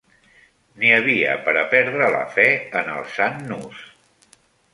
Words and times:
N'hi 0.77 0.93
havia 0.95 1.35
per 1.47 1.53
a 1.61 1.65
perdre 1.73 2.07
la 2.15 2.23
fe 2.39 2.47
en 2.81 2.91
el 2.95 3.07
sant 3.19 3.39
Nus 3.53 3.87